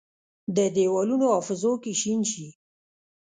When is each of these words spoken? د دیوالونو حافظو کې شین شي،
د 0.55 0.57
دیوالونو 0.75 1.25
حافظو 1.35 1.73
کې 1.83 1.93
شین 2.01 2.21
شي، 2.31 2.47